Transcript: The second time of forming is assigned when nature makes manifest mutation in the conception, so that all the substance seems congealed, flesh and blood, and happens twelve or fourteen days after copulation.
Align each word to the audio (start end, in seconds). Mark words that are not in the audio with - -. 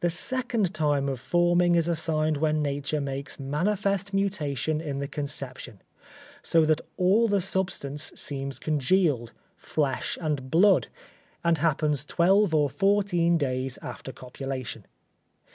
The 0.00 0.10
second 0.10 0.74
time 0.74 1.08
of 1.08 1.18
forming 1.18 1.76
is 1.76 1.88
assigned 1.88 2.36
when 2.36 2.60
nature 2.60 3.00
makes 3.00 3.40
manifest 3.40 4.12
mutation 4.12 4.82
in 4.82 4.98
the 4.98 5.08
conception, 5.08 5.80
so 6.42 6.66
that 6.66 6.82
all 6.98 7.26
the 7.26 7.40
substance 7.40 8.12
seems 8.14 8.58
congealed, 8.58 9.32
flesh 9.56 10.18
and 10.20 10.50
blood, 10.50 10.88
and 11.42 11.56
happens 11.56 12.04
twelve 12.04 12.54
or 12.54 12.68
fourteen 12.68 13.38
days 13.38 13.78
after 13.80 14.12
copulation. 14.12 14.84